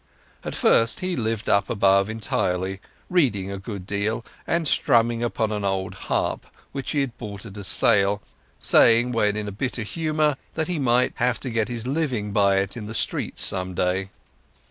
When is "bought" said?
7.19-7.45